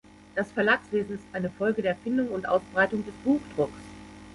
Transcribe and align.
Das 0.33 0.51
Verlagswesen 0.51 1.13
ist 1.13 1.25
eine 1.31 1.51
Folge 1.51 1.83
der 1.83 1.91
Erfindung 1.91 2.29
und 2.31 2.47
Ausbreitung 2.49 3.05
des 3.05 3.13
Buchdrucks. 3.23 3.83